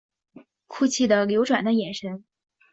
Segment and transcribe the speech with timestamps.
[0.65, 2.25] 哭泣的流转的眼神